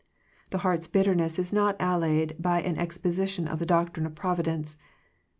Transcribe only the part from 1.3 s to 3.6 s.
is not allayed by an exposition of